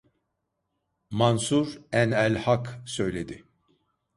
[1.11, 3.43] Mansur en’el hak söyledi.